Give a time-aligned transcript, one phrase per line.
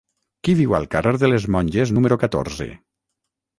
[0.45, 2.71] Qui viu al carrer de les Monges número catorze?